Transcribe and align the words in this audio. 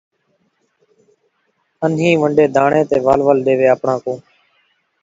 عشق 1.83 1.85
نئیں 1.95 2.17
پچھدا 2.21 2.65
ذات 2.71 2.89
صفات 2.89 4.05